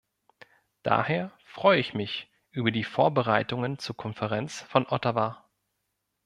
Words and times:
Daher 0.81 1.31
freue 1.45 1.77
ich 1.79 1.93
mich 1.93 2.27
über 2.49 2.71
die 2.71 2.83
Vorbereitungen 2.83 3.77
zur 3.77 3.95
Konferenz 3.95 4.61
von 4.61 4.87
Ottawa. 4.87 5.47